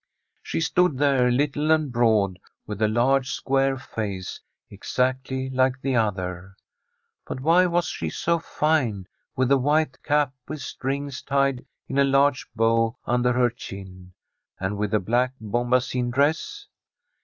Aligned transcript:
She 0.41 0.61
stood 0.61 0.97
there, 0.97 1.29
little 1.29 1.69
and 1.69 1.91
broad, 1.91 2.39
with 2.65 2.81
a 2.81 2.87
large, 2.87 3.29
square 3.33 3.77
face, 3.77 4.39
exactly 4.67 5.47
like 5.51 5.79
the 5.79 5.95
other. 5.95 6.55
But 7.27 7.39
why 7.41 7.67
was 7.67 7.85
she 7.85 8.09
so 8.09 8.39
fine, 8.39 9.07
with 9.35 9.51
a 9.51 9.59
white 9.59 10.01
cap 10.01 10.33
with 10.47 10.59
strings 10.61 11.21
tied 11.21 11.67
in 11.87 11.99
a 11.99 12.03
large 12.03 12.51
bow 12.55 12.97
under 13.05 13.33
her 13.33 13.51
chin, 13.51 14.13
and 14.59 14.75
with 14.75 14.91
a 14.95 14.99
black 14.99 15.33
bombazine 15.39 16.09
dress? 16.09 16.65